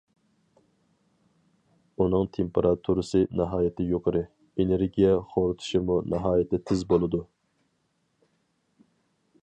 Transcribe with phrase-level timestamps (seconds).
[2.05, 4.23] ئۇنىڭ تېمپېراتۇرىسى ناھايىتى يۇقىرى،
[4.63, 7.21] ئېنېرگىيە خورىتىشىمۇ ناھايىتى تېز بولىدۇ.